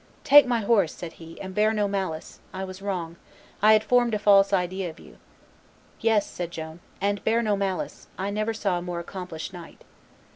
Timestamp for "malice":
1.87-2.39, 7.55-8.07